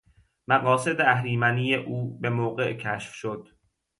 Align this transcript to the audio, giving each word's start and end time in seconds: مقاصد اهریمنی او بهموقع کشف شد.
مقاصد 0.47 1.01
اهریمنی 1.01 1.75
او 1.75 2.17
بهموقع 2.19 2.73
کشف 2.73 3.13
شد. 3.13 3.49